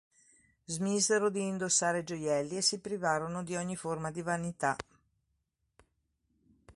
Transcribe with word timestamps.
Smisero 0.65 1.29
di 1.29 1.43
indossare 1.45 2.03
gioielli 2.03 2.57
e 2.57 2.61
si 2.63 2.79
privarono 2.79 3.43
di 3.43 3.55
ogni 3.55 3.75
forma 3.75 4.09
di 4.09 4.23
vanità. 4.23 4.75